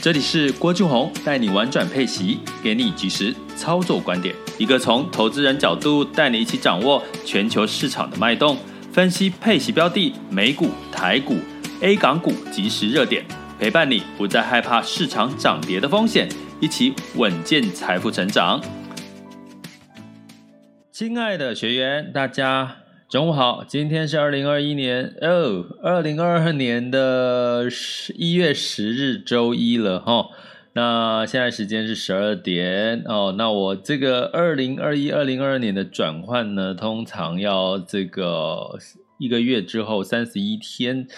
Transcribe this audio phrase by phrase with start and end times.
[0.00, 8.56] 这里是郭俊宏带你玩转配息，给你及时操作观点，一个从投资人角度带你一起掌握全球市场的脉动，
[8.92, 11.34] 分析配息标的、美股、台股、
[11.80, 13.24] A 港股即时热点，
[13.58, 16.28] 陪伴你不再害怕市场涨跌的风险，
[16.60, 18.62] 一起稳健财富成长。
[20.92, 22.87] 亲爱的学员，大家。
[23.08, 30.26] 中午好，今天是二零二一年哦，二零二二年的十一月十日周一了哈、哦。
[30.74, 33.34] 那现在时间是十二点哦。
[33.38, 38.78] 那我这个二零二一、二零二二年的转换呢，通常要这个。
[39.20, 41.08] 一个月之后，三十一天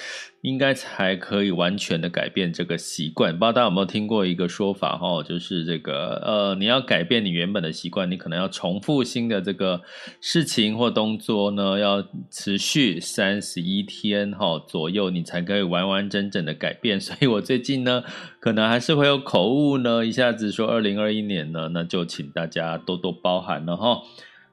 [0.42, 3.32] 应该才可以完全的改变这个习惯。
[3.32, 9.82] 不知道大家有没有听过一个说法哈，就是这个呃，你要改变你原本的习惯，你可能要重复新的这个
[10.20, 16.98] 事情或动作呢，要持续三十一天哈左右，你才可以完完整整的改变。
[17.00, 18.02] 所以我最近呢，
[18.40, 24.02] 可能还是会有口误呢，一下子说二零二一年呢，那就请大家多多包涵了哈。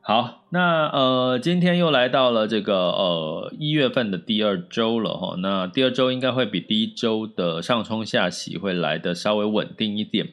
[0.07, 5.35] 好，那呃，今天又来到了这个呃一月份的第二周了哈。
[5.39, 10.29] 那第二周应该会比第一周的上冲下洗会来的稍微稳定一点。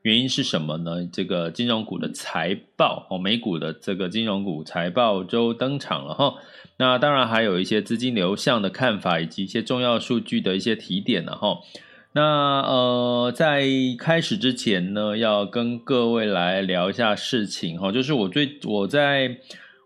[0.00, 1.06] 原因是什么呢？
[1.12, 6.36] 这个金融股的财报哦，美股的这个金融股财报周登场了哈。
[6.78, 11.58] 那当然还有一些资金流向的看法，以及一些重要数据的一些提点了哈。
[12.14, 13.64] 那呃，在
[13.98, 19.36] 开始之前呢，要跟各位来聊一下事情哈，就是我最我在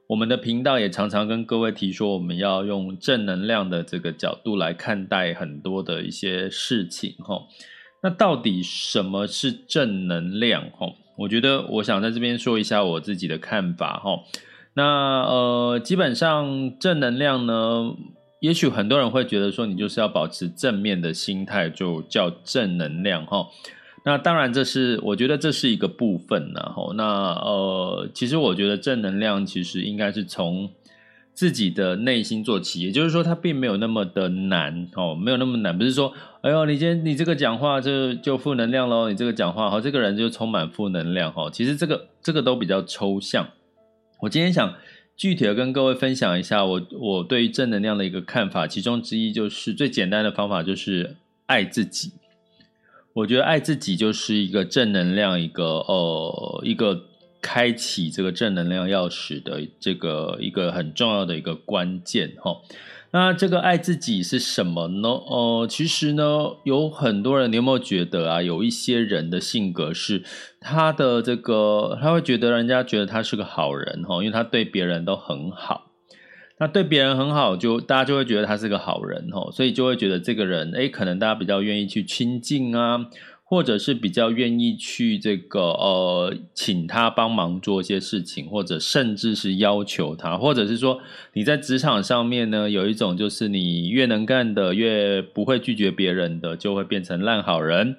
[0.07, 7.43] 我们的频道也常常跟各位提说，我们要用正能量的这个角度来看待很多的一些事情哈。
[8.03, 10.87] 那到底什么是正能量哈？
[11.19, 14.21] 我觉得我想在这边说一下我自己的看法哈。
[14.75, 17.97] 那呃，基本上正能量呢。
[18.43, 23.47] 也许很多人会觉得说，你就是要保持正面的心态，就叫正能量哈。
[24.05, 26.61] 那当然，这是我觉得这是一个部分呢。
[26.97, 30.69] 那呃，其实我觉得正能量其实应该是从
[31.33, 35.79] 自己的内心做起，也就是说，它并没有那么的难哦，没有那么难。
[35.79, 41.49] 不是说，哎呦，你今天你这个讲话就就负能量喽，你这个讲话好，这个人就充满负能量哈。
[41.53, 43.47] 其实这个这个都比较抽象。
[44.19, 44.75] 我今天想。
[45.17, 52.13] 具体的跟各位分享一下我我对于正能量的一个看法，其中之一就是最简单的方法就是爱自己。
[53.13, 57.05] 我觉得爱自己就是一个正能量一个呃一个
[57.41, 62.57] 开启这个正能量钥匙的这个一个很重要的一个关键哈。
[63.15, 65.09] 那这个爱自己是什么呢？
[65.11, 66.25] 呃，其实呢，
[66.65, 68.41] 有很多人，你有没有觉得啊？
[68.41, 70.23] 有一些人的性格是
[70.59, 75.91] 他的这个，他会觉得人家觉得他是个好人哈，因为他对别人都很好。
[76.59, 83.07] 那对别人很好，就大家就会觉得他是个好人哈，所以就会觉得这个人，诶，可能大家比较愿意去亲近啊。
[83.53, 91.03] 或者是比较愿意去这个呃，请他帮忙做一些事情，或者甚至是要求他，或者是说
[91.35, 97.97] 你在职场上面呢，有一种就是你越能干的，越不会拒绝别人的，就会变成烂好人，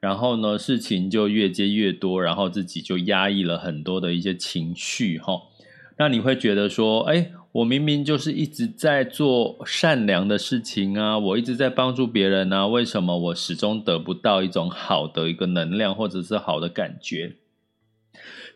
[0.00, 5.40] 然后呢，事情就越接越多，然后自己就压抑了很多的一些情绪哈。
[6.00, 7.30] 那你会觉得说，哎。
[7.56, 17.36] 我明明就是一直在做善良的事情啊，我一直在帮助别人啊，为什么我始终得不到一种好的一个能量或者是好的感觉？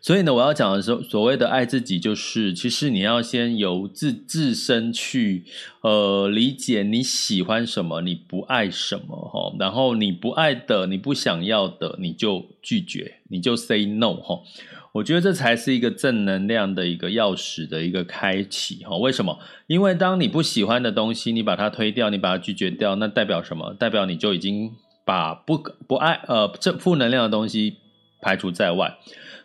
[0.01, 5.45] 所以呢，我要讲的是所谓的爱自己，就是其实你要先由自自身去
[5.81, 14.41] 呃理解你喜欢什么，你不爱什么哈，然后你不爱的，你不想要的，你就拒绝，你就 say no 哈。
[14.93, 18.97] 我觉得这才是一个正能量的一个钥匙的一个开启哈。
[18.97, 19.39] 为什么？
[19.67, 23.73] 因为当你不喜欢的东西，你把它推掉，你把它拒绝掉，那代表什么？
[23.73, 24.71] 代表你就已经
[25.05, 25.57] 把不
[25.87, 27.77] 不爱呃正负能量的东西
[28.21, 28.97] 排除在外。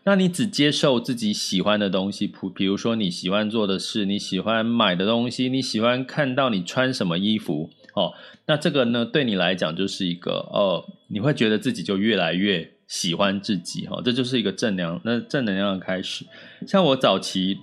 [0.03, 8.15] 那你只接受自己喜欢的东西，比比如说你喜欢做的事，你喜欢买的东西，你喜欢看到你穿什么衣服哦。
[8.47, 12.73] 那这个呢，对你来讲就是一个呃，你会觉得自己就越来越。
[12.87, 16.25] 喜欢自己哈，这就是一个正能量，那正能量的开始。
[16.67, 17.59] 像我早期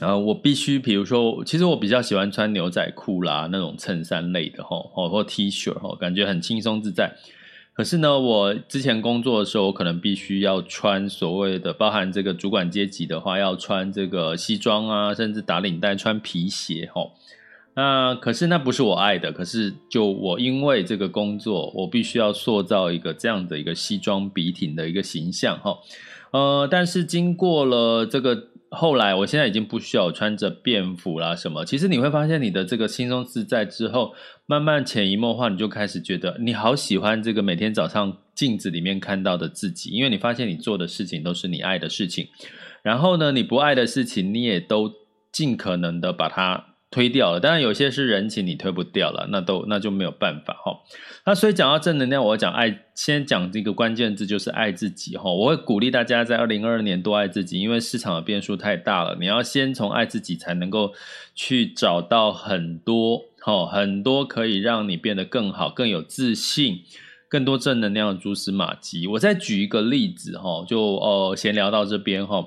[0.00, 7.16] 呃，我必须，比如说，其实我比较喜欢穿牛仔裤啦，那种衬衫类的吼，或或 T 恤，感觉很轻松自在。
[7.72, 17.12] 可是呢，我之前工作的时候，我可能必须要穿所谓的，包含这个主管阶级的话，要穿这个西装啊，甚至打领带，穿皮鞋吼。
[17.76, 25.78] 那可是那不是我爱的，可是就我因为这个工作，我必须要塑造一个这样的一个西装笔挺的一个形象哈。
[26.30, 28.48] 呃，但是经过了这个。
[28.76, 31.64] 后来，我现在已经不需要穿着便服啦，什么？
[31.64, 34.12] 其实你会发现，你的这个轻松自在之后，
[34.46, 42.26] 慢慢潜移默化，你就开始觉得你好喜欢这个每天早上镜子里面看到的自己，因为你发现你做的事情都是你爱的事情，
[42.82, 44.92] 然后呢，你不爱的事情，你也都
[45.30, 46.73] 尽可能的把它。
[46.94, 50.78] 推掉了，当然有些是人情，你推不掉了，那都那就没有办法哈。
[51.26, 55.24] 那所以讲到正能量，我讲爱，先讲这个关键字就是爱自己哈。
[55.32, 60.92] 我会鼓励大家在二零二二年多爱自己，因为市场的变数太大了，你要先从爱自己才能够
[61.34, 66.82] 去找到很多哈，很多可以让你变得更好、更有自信、
[67.28, 69.08] 更多正能量的蛛丝马迹。
[69.08, 72.46] 我再举一个例子哈，就呃闲聊到这边哈。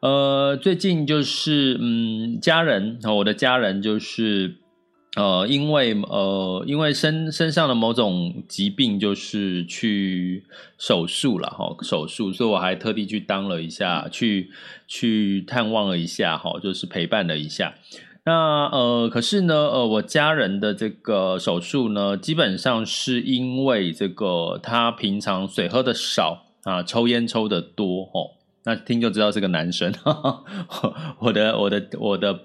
[0.00, 4.58] 呃，最近就是嗯，家人，我的家人就是
[5.16, 10.44] 呃，因为呃，因为身身上的某种疾病，就是去
[10.78, 14.50] 手术了哈，手术，所以我还特地去当了一下，去
[14.86, 17.74] 去探望了一下哈，就是陪伴了一下。
[18.24, 28.37] 那呃，可是呢，呃，我家人的这个手术呢，基本上是因为这个他平常水喝的少啊，抽烟抽的多哦。
[28.64, 29.92] 那听就知道是个男生，
[31.20, 32.38] 我的我的我的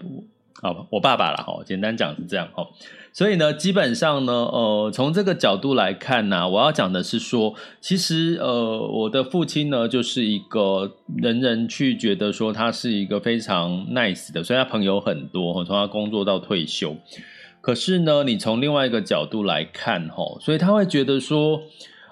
[0.61, 2.65] 好，我爸爸了哈，简单讲是这样哈，
[3.11, 16.95] 所以呢，基本上呢，呃，从这个角度来看呢，我要讲的是说，其实呃，我的父亲呢，就是一个人人去觉得说他是一个非常 nice 的，所以他朋友很多，从他工作到退休，
[17.59, 21.63] 可是呢，你从另外一个角度来看哈，所以他会觉得说。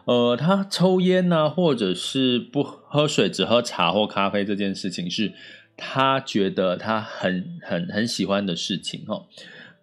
[0.06, 5.32] 呃，他抽烟呢、或者是不喝水，只喝茶或咖啡这件事情，是
[5.78, 9.26] 他觉得他很很很喜欢的事情哈。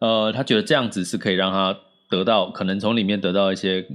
[0.01, 1.79] 呃，他觉得这样子是可以让他
[2.11, 3.87] 得到，可能从里面得到一些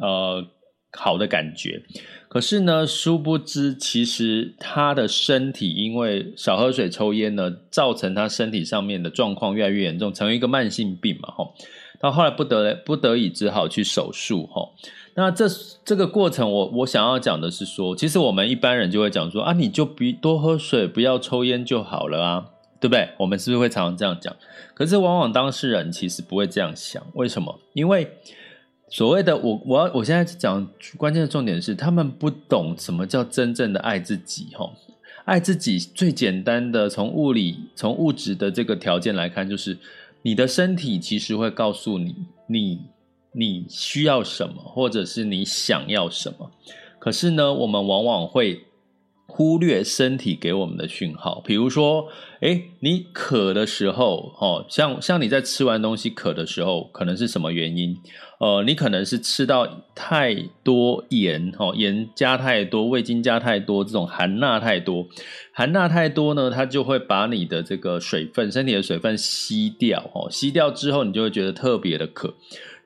[0.00, 0.46] 呃
[0.92, 1.82] 好的感觉。
[2.28, 11.30] 可是呢，殊不知，其实他的身体因为少喝水、抽烟呢，造成他身体上面的状况越来越严重，成为一个慢性病嘛。
[11.30, 11.46] 哈，
[11.98, 14.68] 到后来不得不得已只好去手术哈。
[15.18, 15.48] 那这
[15.84, 22.46] 这个过程我，我想要讲的是说，其实我们一般人就会讲说啊，你就比多喝水，不要抽烟就好了啊，
[22.78, 23.08] 对不对？
[23.18, 24.32] 我们是不是会常常这样讲？
[24.74, 27.58] 可是往往当事人其实不会这样想，为什么？
[27.72, 28.08] 因为
[28.88, 30.64] 所谓的我我要我现在讲
[30.96, 34.70] 关键的重点是，他们不懂什么叫真正的爱自己哦。
[35.24, 39.76] 爱自己最简单的，从物理从物质的这个条件来看，就是
[40.22, 42.14] 你的身体其实会告诉你
[42.46, 42.82] 你。
[43.38, 46.50] 你需要什么，或者是你想要什么？
[46.98, 48.64] 可是呢，我们往往会
[49.28, 51.40] 忽略身体给我们的讯号。
[51.46, 52.08] 比如说，
[52.40, 57.96] 诶，你渴的时候，哦，像像你在吃完东西渴的时候，可能是什么原因？
[58.40, 65.06] 呃，你可能是吃到太多盐，哦，盐加太多，味精加太多，这种含钠太多，
[65.52, 72.34] 含钠太多呢，它就会把你的这个水分，身体的水分吸掉，哦，吸掉之后，你就会觉得特别的渴。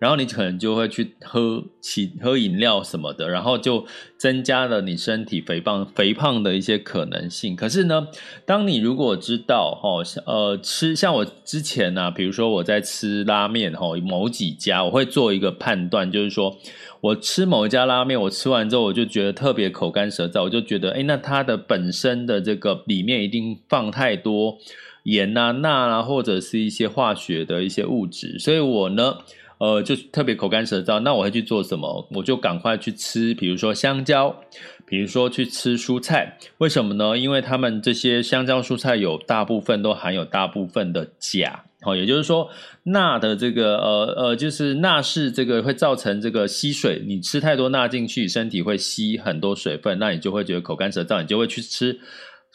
[0.02, 7.54] 然后你可能就会去喝起喝饮料什么的，然后就增加了你身体肥胖肥胖的一些可能性。
[7.54, 8.08] 可是呢，
[8.44, 16.58] 当你如果知道哈，呃，吃像我之前呢、啊，比如说我在吃拉面哈，某几家我会做一个判断，就是说
[17.00, 24.58] 我吃某一家拉面，我吃完之后我就觉得特别口干舌燥，我就觉得诶，那它的本身的这个里面一定放太多
[25.04, 29.18] 盐啊、钠啊，或者是一些化学的一些物质，所以我呢。
[29.62, 32.08] 呃，就特别口干舌燥，那我会去做什么？
[32.10, 34.34] 我就赶快去吃，比如说香蕉，
[34.84, 36.36] 比如说去吃蔬菜。
[36.58, 37.16] 为什么呢？
[37.16, 42.50] 因为他们这些香蕉、蔬菜有大部分都含有大部分的钾，好，也就是说
[42.82, 52.00] 钠的这个呃呃，就是钠是这个会造成这个吸水，你吃太多钠进去，身体会吸很多水分，那你就会觉得口干舌燥，你就会去吃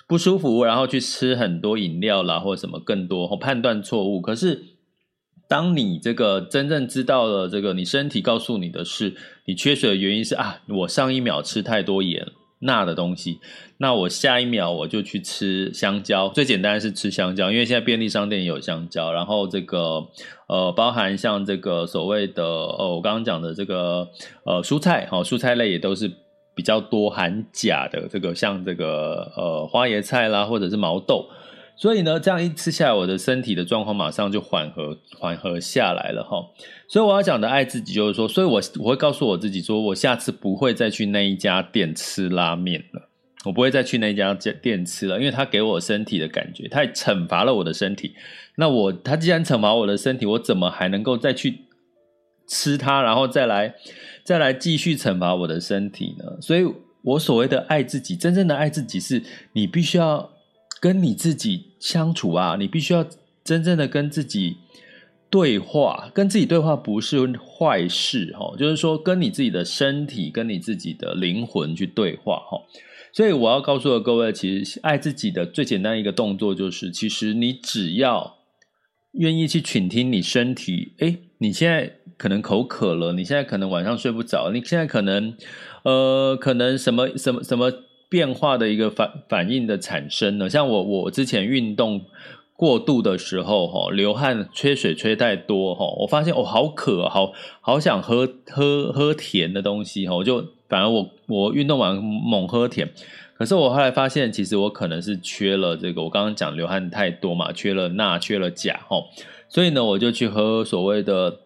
[0.09, 4.19] 不舒服，然后去吃很多饮料啦，或者什么更多，判断错误。
[4.19, 4.61] 可是。
[5.47, 12.27] 当你这个真正知道了这个，你身体告诉你的是，你缺水的原因是啊，我上一秒吃太多盐、
[12.59, 13.39] 钠的东西，
[13.77, 16.27] 那我下一秒我就去吃香蕉。
[16.29, 19.13] 最简单是吃香蕉，因为现在便利商店也有香蕉。
[19.13, 20.05] 然后这个
[20.49, 24.09] 呃，包含像这个所谓的呃，我刚刚讲的这个
[24.43, 26.11] 呃蔬菜，好，蔬菜类也都是
[26.53, 28.07] 比较多含钾的。
[28.09, 31.29] 这个像这个呃花椰菜啦，或者是毛豆。
[31.79, 36.43] 所以呢，这样一吃下来，我的身体的状况马上就缓和缓和下来了哈。
[36.87, 43.09] 所以我要讲的爱自己，就是说，所以我我会告诉我自己，说我下次不会再去那一家店吃拉面了，
[43.45, 48.15] 我不会再去那一家店吃了，因为他给我身体的感觉，他惩罚了我的身体。
[48.55, 51.59] 那我他既然惩罚我的身体，我怎么还能够再去
[52.47, 53.75] 吃它，然后再来
[54.23, 56.41] 再来继续惩罚我的身体呢？
[56.41, 56.65] 所以，
[57.03, 59.21] 我所谓的爱自己，真正的爱自己，是
[59.53, 60.31] 你必须要。
[60.79, 63.05] 跟你自己相处啊，你必须要
[63.43, 64.57] 真正的跟自己
[65.29, 66.11] 对话。
[66.13, 72.61] 跟自己对话不是坏事哈，就是说跟你自己的身体、跟你自己的灵魂去对话哈。
[73.11, 78.37] 所以我要告诉各位，其实爱自己的最简单一个动作就是，其实你只要
[79.13, 80.93] 愿意去倾听你身体。
[80.99, 85.35] 诶，你现在可能口渴了，你现在可能晚上睡不着，你现在可能
[85.83, 87.71] 呃，可能什么什么什么。
[88.09, 92.05] 变化的一个反反应的产生呢，像我我之前运动
[92.55, 102.89] 过度的时候，哈，流汗、缺水缺太多，哈，我发现我好渴，好好想喝喝喝甜的东西，哈，我就反而我我运动完猛喝甜，
[103.35, 109.03] 可是我后来发现，其实我可能是缺了这个，我刚刚讲流汗太多嘛，缺了钠，缺了钾，哈，
[109.49, 111.41] 所以呢，我就去喝所谓的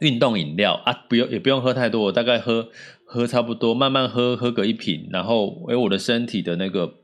[0.00, 2.68] 运动饮料啊，不用也不用喝太多，我大概喝。
[3.12, 6.94] 喝差不多，慢慢喝，喝个一瓶，然后，诶，我的身体的那个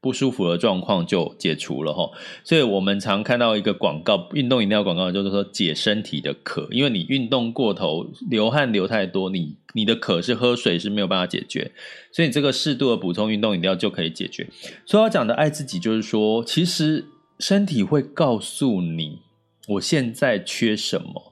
[0.00, 2.10] 不舒服的状况就解除了齁。
[2.42, 11.70] 所以我们常看到一个广告，运动饮料广告，就是说解身体的渴，因为你运动过头，流汗流太多，你你的渴是喝水是没有办法解决，
[12.10, 14.48] 所以你这个适度的补充运动饮料就可以解决。
[14.84, 17.04] 所以要讲的爱自己，就是说，其实
[17.38, 19.20] 身体会告诉你，
[19.68, 21.30] 我现在缺什么。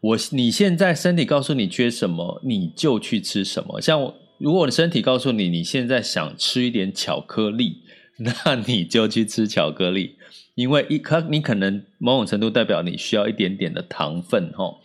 [0.00, 3.80] 我你现在身体告诉你缺什么，你就去吃什么。
[3.80, 7.82] 像我，如果我的身体告诉你你现在想吃一点巧克力，
[8.18, 10.16] 那你就去吃巧克力，
[10.54, 14.80] 因为一可你可能某种程度代表你需要一点点的糖分吼。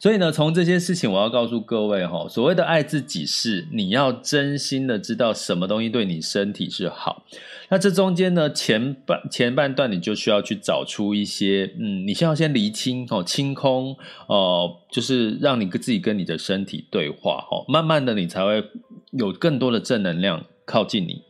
[0.00, 7.26] 所以呢，从这些事情，我要告诉各位哈，所谓的爱自己是你要真心的知道什么东西对你身体是好。
[7.68, 13.94] 那这中间呢，前半前半段你就需要去找出一些，嗯，你先要先厘清哦，清空
[14.26, 18.64] 哦，就是让你自己跟你的身体对话哦，慢慢的你才会
[19.10, 21.22] 有更多的正能量靠近你。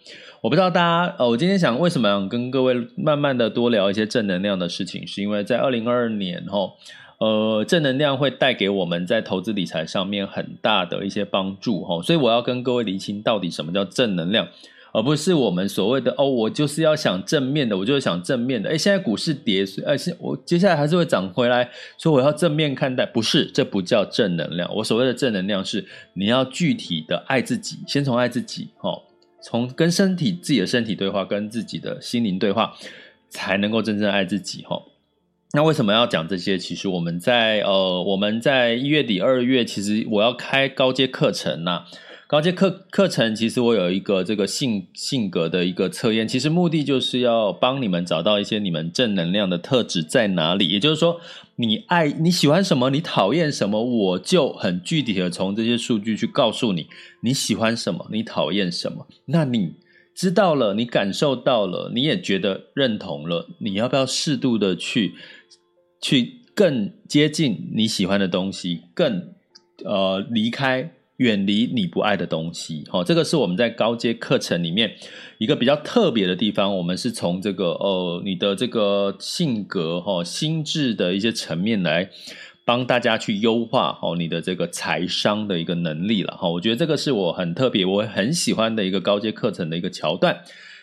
[0.42, 6.70] 我不知道大家，呃，我今天想为什么要跟各位慢慢的多聊一些正能量的事情，是因为在二零二二年哈。
[7.20, 14.48] 呃，正能量会带给我们在投资理财上面很大的一些帮助哈，所以我要跟各位厘清到底什么叫正能量，
[14.94, 18.70] 而不是我们所谓的哦，我就是要想正面的，我就是想正面的。
[18.70, 24.74] 诶，现在股市跌，呃，我接下来还是会涨回来，所以我要正面看待，不是，这不叫正能量。
[24.74, 25.84] 我所谓的正能量是
[26.14, 28.98] 你要具体的爱自己，先从爱自己哈，
[29.42, 32.74] 从跟身体自己的身体对话，跟自己的心灵对话，
[33.28, 34.80] 才能够真正爱自己哈。
[35.52, 36.56] 那为什么要讲这些？
[36.56, 41.84] 其实我们在呃，我们在一月底、二月，其实我要开高阶课程呐。
[42.28, 50.68] 高阶课课程，其实我有一个这个性性格的一个测验，其实目的就是要帮你们找到一些你们正能量的特质在哪里。
[50.68, 51.20] 也就是说，
[51.56, 56.86] 你爱你喜欢什么，你讨厌什么，我就很具体的从这些数据去告诉你
[57.22, 59.08] 你喜欢什么，你讨厌什么。
[59.26, 59.72] 那你
[60.14, 65.16] 知道了，你感受到了，你也觉得认同了，你要不要适度的去？
[66.00, 69.34] 去更接近你喜欢的东西，更
[69.84, 72.84] 呃离开远离你不爱的东西。
[72.88, 74.94] 好、哦，这个是我们在高阶课程里面
[75.38, 76.76] 一个比较特别的地方。
[76.78, 82.10] 我们是从这个呃你的这个性格哈、哦、心智的一些层面来
[82.64, 90.42] 帮大家去优化好、哦、你的这个财商的一个能力了哈、我觉得这个是我很特别，我很喜欢的一个高阶课程的一个桥段。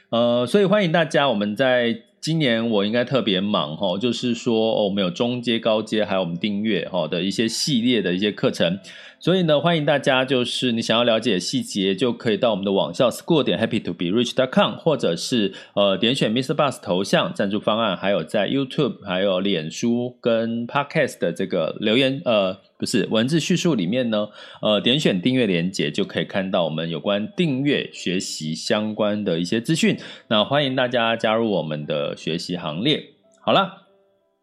[0.10, 2.07] 呃，所以欢迎大家，我们在。
[2.20, 8.80] 今年我应该特别忙哈，就是说，我们有中阶、高阶，还有我们订阅哈的一些系列的一些课程，
[9.20, 16.54] 所以呢，欢迎大家，就是你想要了解细节，就可以到我们的网校 school 点 happy to be rich dot com，或者是呃点选 Mr.
[16.54, 22.58] Bus 头像赞助方案，还有在 YouTube、还有脸书跟 Podcast 的这个留言呃。
[22.78, 24.28] 不是文字叙述里面呢，
[24.62, 29.98] 呃，点选订阅连接就可以看到我们有关订阅学习相关的一些资讯。
[30.28, 33.04] 那欢迎大家加入我们的学习行列。
[33.42, 33.88] 好了，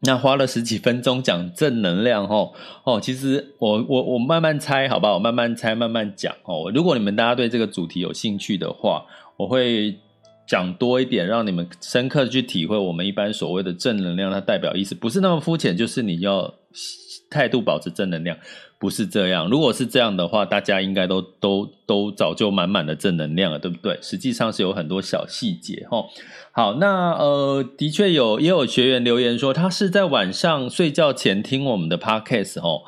[0.01, 2.53] 那花了十几分钟讲正能量哦
[2.85, 5.15] 哦，其实我我我慢慢猜，好不好？
[5.15, 6.73] 我慢慢猜，慢慢讲哦。
[6.75, 9.97] 如果你们大家对这个主题有兴趣的话，我会
[10.49, 16.53] 讲多一点，让你们深刻的去体会我们一般所谓的正能量，它代表意思不是那么肤浅，就是你要。
[17.31, 18.37] 态度保持正能量，
[18.79, 19.49] 不是这样。
[19.49, 23.99] 如果是这样的话，大家应该都都都早就满满的正能量了，对不对？
[24.03, 26.07] 实际上是有很多小细节齁。
[26.53, 32.83] 好，那呃，的确有也有学员留言说，他是在晚上睡觉前听我们的 podcast 齁。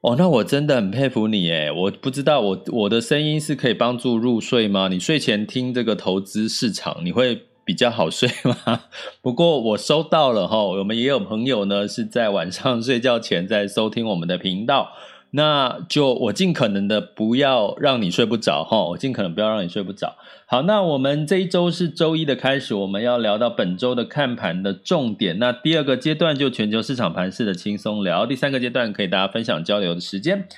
[0.00, 4.86] 哦，那我真的很佩服你诶，我不知道我我的声音是可以帮助入睡吗？
[4.86, 8.80] 你睡前听这个投资市场，你会比较好睡吗？
[9.20, 14.92] 不过我收到了哈，我们也有朋友呢是在晚上睡觉前在收听我们的频道。
[15.32, 20.16] 那就我尽可能的不要让你睡不着哈，我尽可能不要让你睡不着。
[20.46, 25.38] 好，那我们这一周是周一的开始，我们要聊到本周的看盘的重点。
[25.38, 30.48] 那第二个阶段就全球市场盘势的轻松聊，第三个阶段可以大家分享交流的时间。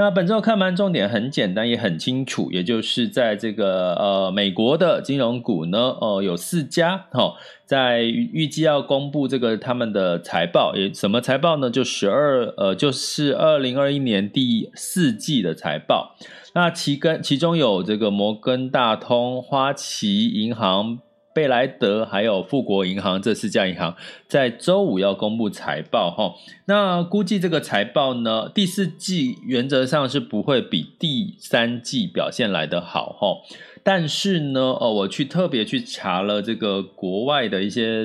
[0.00, 11.68] 那本周看盘重点很简单，也很清楚，也就是在这个呃美国的金融股呢，哦、有四家哈、哦，在预计要公布这个他们的财报，也什么财报呢？
[11.68, 16.14] 就十二呃就是二零二一年第四季的财报。
[16.54, 21.00] 那其跟其中有这个摩根大通、花旗银行。
[21.38, 23.94] 贝莱德还有富国银行这四家银行
[24.26, 33.36] 在周五要公布财报哈，那估计这个财报呢，第四季原则上是不会比第三季表现来得好哈，
[33.84, 38.04] 但是呢，哦，我去特别去查了这个国外的一些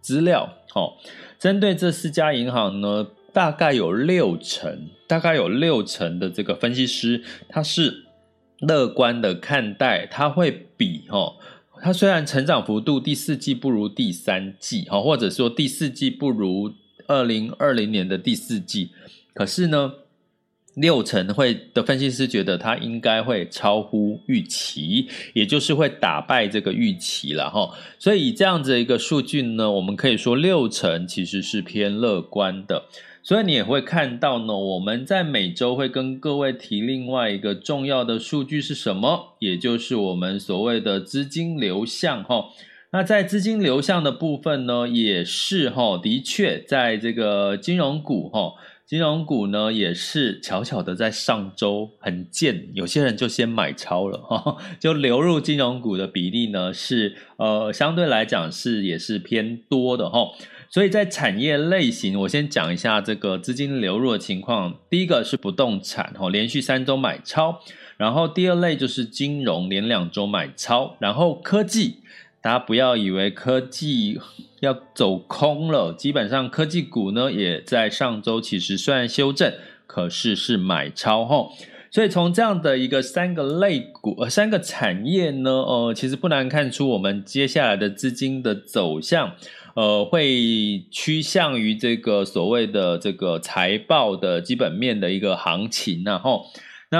[0.00, 0.94] 资料哈，
[1.38, 8.06] 针对这四家银行呢，大概有六成，大概有六成的这个分析师他是
[8.58, 11.36] 乐观的看待，他会比哈。
[11.82, 16.72] 它虽然成长幅度第四季不如第三季，哈，或者说第四季不如
[17.08, 18.90] 二零二零年的第四季，
[19.34, 19.94] 可是呢，
[20.74, 27.70] 六成会的分析师觉得它应该会超乎预期，也就是会打败这个预期了，哈。
[27.98, 32.84] 所以以这样子一个数据呢，我们可以说六成其实是偏乐观的。
[33.24, 39.36] 所以你也会看到呢，我们在每周会跟各位提另外一个重要的数据是什么？
[39.38, 42.46] 也就是我们所谓的资金流向哈。
[42.90, 60.32] 那在资金流向的部分呢，也是哈，的确在这个金融股哈，金融股呢也是巧巧的在上周很贱，有些人就先买超了哈， 就流入金融股的比例呢是呃相对来讲是也是偏多的哈。
[60.72, 64.78] 所以在产业类型，我先讲一下这个资金流入的情况。
[64.88, 67.60] 第一个是不动产，哦，连续三周买超。
[67.98, 70.96] 然后第二类就是金融，连两周买超。
[70.98, 71.98] 然后科技，
[72.40, 74.18] 大家不要以为科技
[74.60, 79.52] 要走空了，基本上科技股呢也在上周其实虽然修正，
[79.86, 81.52] 可是是买超吼。
[81.90, 89.34] 所以从这样的一个三个类股，呃，三个产业呢，呃，其实不难看出我们接下来的资金的走向。
[89.74, 96.46] 呃，会趋向于这个所谓的这个财报的基本面的一个行情，然后，
[96.90, 96.98] 那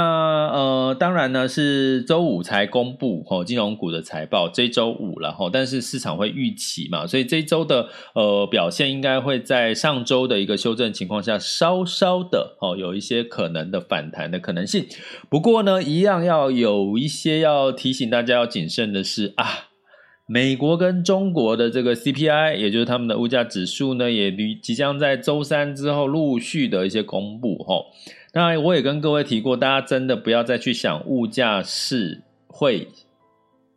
[0.48, 14.86] 呃，当然呢是周五才公布哦，金融股的财报，这周五了哈，但是市场会预期嘛，所以这周的呃表现应该会在上周的一个修正情况下，稍稍的哦有一些可能的反弹的可能性。
[15.28, 19.71] 不过呢，一样要有一些要提醒大家要谨慎的是啊。
[20.26, 24.32] 美国跟中国的这个 CPI，也就是他们的物价指数呢，也
[24.62, 27.86] 即将在周三之后陆续的一些公布齁。
[28.32, 32.88] 当然，我也跟各位提过，大家真的不要再去想物价是会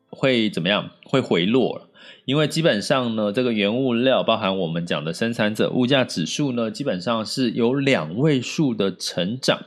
[0.10, 1.90] 会怎么样，会回落了，
[2.24, 9.64] 因为基本上呢，这个原物料包含我们讲的生产者物价指数呢，基本上是有两位数的成长。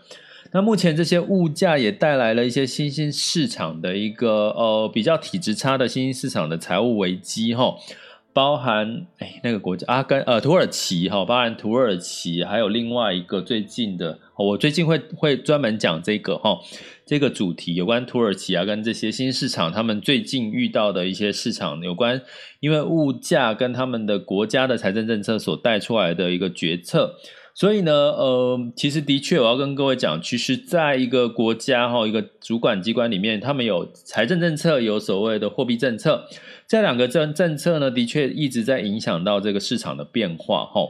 [0.52, 7.74] 那目前这些物价也带来了一些新兴市场的一个呃比较体质差的新兴市场的财务危机哈，
[8.32, 16.58] 包含哎那个国家阿根呃土耳其哈，包含土耳其还有另外一个最近的，我最近会会专门讲这个哈
[17.04, 22.22] 这个主题，有关土耳其啊跟这些新兴市场他们最近遇到的一些市场有关，
[22.60, 27.16] 因为物价跟他们的国家的财政政策所带出来的一个决策。
[27.58, 36.28] 所以呢，呃，其实的确，我要跟各位讲，其实在一个国家哈，一个主管机关里面，他们有财政政策，有所谓的货币政策，
[36.68, 40.82] 这两个政政策呢，的确一直在影响到这个市场的变化哈。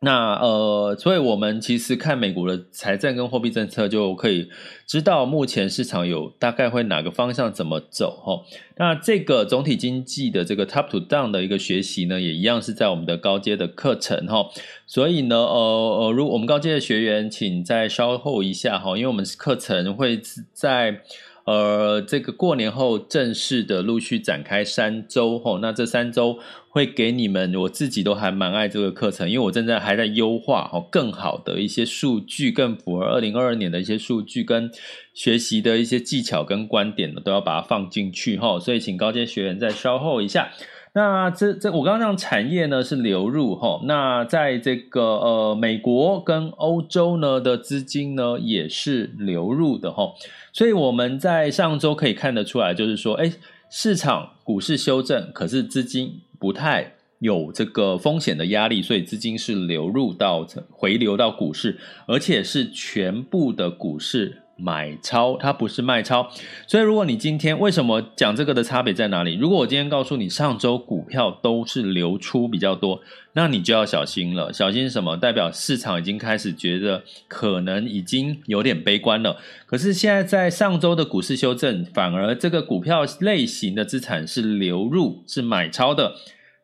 [0.00, 4.48] 那呃，所以我们其实看美国的财政跟货币政策，就可以
[4.86, 8.44] 知道目前市场有大概会哪个方向怎么走哈。
[8.76, 14.46] 那这个总体经济的这个 top to down 的一个学习呢，也一样是在我们的高阶的课程哈。
[14.86, 20.20] 所以呢，呃呃，如果我们高阶的学员，请再稍后一下哈，因为我们课程会
[20.52, 21.02] 在。
[21.48, 34.70] 呃，这个过年后正式的陆续展开三周吼，那这三周会给你们，我自己都还蛮爱这个课程，因为我正在还在优化吼，更好的一些数据，更符合二零二二年的一些数据跟
[35.14, 40.50] 学习的一些技巧跟观点呢，都要把它放进去吼，所以请高阶学员再稍后一下。
[40.94, 50.12] 那这这我刚刚讲产业呢是流入哈，那在这个呃美国跟欧洲呢的资金呢也是流入的哈，
[50.52, 53.30] 所以我们在上周可以看得出来，就是说，哎，
[53.70, 64.42] 市场股市修正，可是资金不太有这个风险的压力，所以资金是流入到回流到股市，而且是全部的股市。
[64.58, 66.28] 买超，它不是卖超，
[66.66, 69.36] 所以如果你今天为什么讲这个的差别在哪里？
[69.36, 73.00] 如果我今天告诉你上周股票都是流出比较多，
[73.34, 74.52] 那你就要小心了。
[74.52, 75.16] 小心什么？
[75.16, 79.36] 代表市场已经开始觉得可能已经有点悲观了。
[79.64, 86.14] 可是现在在上周的股市修正，反而这个股票类型的资产是流入，是买超的，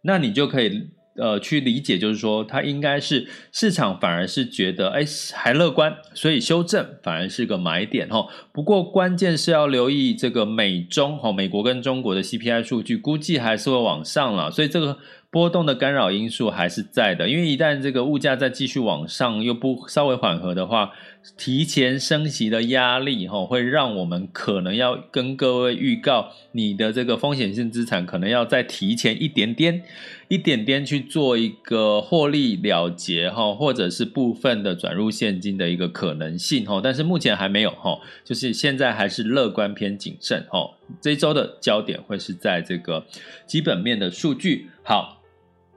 [0.03, 0.89] 那你就可以。
[1.17, 8.27] 呃，去理解就是说，它应该是市场反而是觉得，哎，还乐观，所以修正反而是个买点哈。
[8.53, 14.99] 不过关键是要留意这个美中哈，美国跟中国的 CPI 数据，估计还是会往上了，所以这个。
[15.31, 20.93] 波动的干扰因素还是在的，因为一旦这个物价再继续往上，又不稍微缓和的话，
[21.37, 29.83] 提前升息的压力哈，会让我们可能要跟各位预告，你的这个风险性资产可能要再提前一点点，
[30.29, 40.77] 一点点去做一个获利了结哈，或者是部分的转入现金的一个可能性哈，但是目前还没有哈，就是现在还是乐观偏谨慎哈。
[41.01, 43.07] 这周的焦点会是在这个
[43.47, 45.24] 基本面的数据好。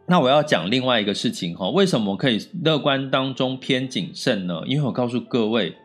[0.10, 4.62] 那我要讲另外一个事情哈，为什么可以乐观当中偏谨慎呢？
[4.66, 5.76] 因为我告诉各位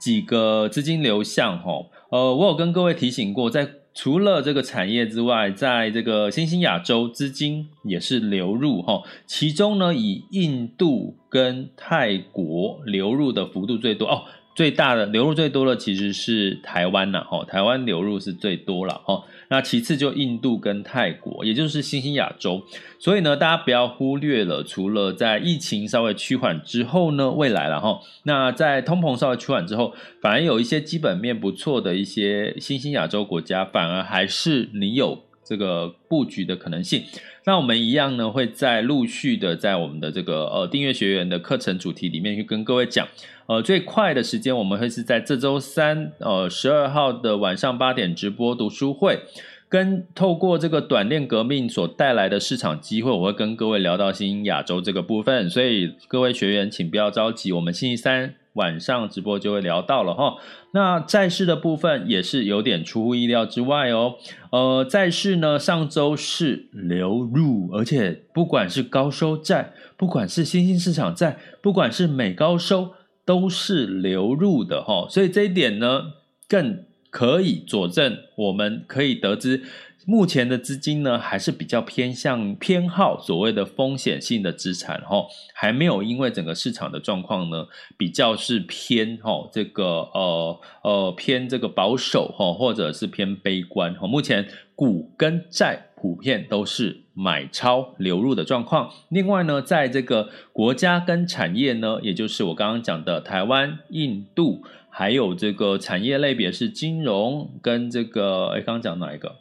[0.00, 1.72] 几个资金流向哈，
[2.10, 14.22] 呃，我有跟各位提醒过，在除了这个产业之外，在这个新兴亚洲资金也是流入哈，其中呢，以印度跟泰国流入的幅度最多哦。
[14.56, 22.62] 最大的流入最多的其实是台湾呐，哈，台湾流入是最多了，哈，那其次就印度跟泰国，也就是新兴亚洲，
[22.98, 29.92] 所以呢，大家不要忽略了，除了在疫情稍微趋缓之后呢，未来了哈，那在通膨稍微趋缓之后，
[30.22, 37.04] 反而有一些基本面不错的一些新兴亚洲国家，反而还是你有这个布局的可能性。
[37.44, 43.06] 那我们一样呢，会在陆续的在我们的这个呃订阅学员的课程主题里面去跟各位讲，
[43.46, 49.20] 呃最快的时间我们会是在这周三呃十二号的晚上八点直播读书会，
[49.68, 58.34] 跟透过这个短链革命所带来的市场机会，我会跟各位聊到新亚洲这个部分，所以各位学员请不要着急，我们星期三。
[58.56, 60.36] 晚上直播就会聊到了哈，
[60.70, 64.14] 那债市的部分也是有点出乎意料之外哦。
[64.50, 72.92] 呃，债市呢上周是流入，而且不管是高收债，不管是新兴市场债，不管是美高收，
[73.26, 75.06] 都是流入的哈。
[75.10, 76.12] 所以这一点呢，
[76.48, 76.82] 更
[77.16, 79.62] 可以佐证，我们可以得知。
[80.04, 85.24] 目前的资金呢，还是比较偏向偏好所谓的风险性的资产，哈，
[85.54, 94.06] 还没有因为整个市场的状况呢，比较是偏哈这个呃呃偏这个保守哈，或者是偏悲观哈。
[94.06, 98.90] 目前股跟债普遍都是买超流入的状况。
[99.08, 104.62] 另外呢，在这个国家跟产业呢，也就是我刚刚讲的台湾、印度，
[104.98, 109.36] 还有这个产业类别是金融跟这个哎，刚刚讲哪一个？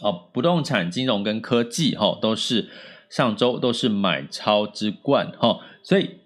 [0.00, 2.68] 哦，不动产、金融跟科技，哈，都是
[3.08, 6.19] 上周都是买超之冠，哈，所以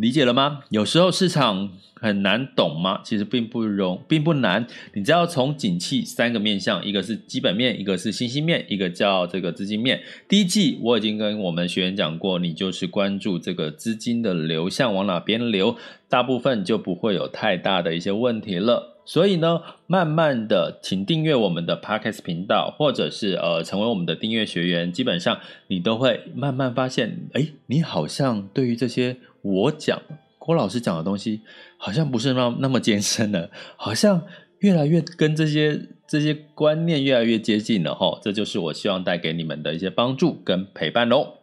[0.00, 0.60] 理解了吗？
[0.70, 3.00] 有时候市场很难懂吗？
[3.02, 4.64] 其实并不容，并不难。
[4.94, 10.00] 你只要从景气三个面向，一个是基本面，一个是信息面，一个叫这个资金面。
[10.28, 15.76] 第一季我已经跟我们学员讲过，你就是关注这个资金的流向往哪边流，
[16.08, 18.94] 大部分就不会有太大的一些问题了。
[19.04, 29.16] 所以呢，慢慢的，请订阅我们的 Podcast 频道，或者是呃，成为我们的订阅学员，基本上你都会慢慢发现，哎，你好像对于这些
[29.48, 30.00] 我讲
[30.38, 31.40] 郭老师讲的东西，
[31.76, 34.22] 好像不是那那么艰深了，好像
[34.60, 38.18] 越来越跟这些这些观念越来越接近了哈。
[38.22, 41.34] 这就是我希望带给你们的一些帮助跟陪伴喽。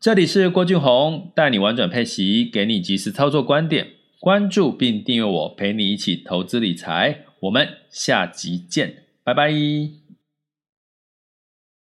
[0.00, 3.88] 这里是郭俊宏，带你玩转配息，给你及时操作观点。
[4.20, 7.24] 关注并订阅我，陪你一起投资理财。
[7.40, 10.07] 我们下集见，拜拜。